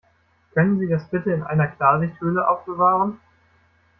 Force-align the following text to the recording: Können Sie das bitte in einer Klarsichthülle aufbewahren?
Können 0.55 0.79
Sie 0.79 0.87
das 0.87 1.07
bitte 1.09 1.29
in 1.31 1.43
einer 1.43 1.67
Klarsichthülle 1.67 2.47
aufbewahren? 2.49 3.19